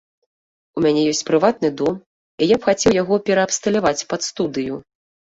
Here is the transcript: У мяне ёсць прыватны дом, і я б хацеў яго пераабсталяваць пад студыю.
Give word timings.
У 0.79 0.83
мяне 0.83 1.01
ёсць 1.09 1.25
прыватны 1.27 1.69
дом, 1.81 1.99
і 2.45 2.47
я 2.51 2.57
б 2.63 2.69
хацеў 2.69 2.95
яго 3.01 3.19
пераабсталяваць 3.27 4.07
пад 4.15 4.21
студыю. 4.29 4.81